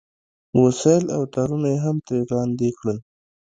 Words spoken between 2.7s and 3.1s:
کړل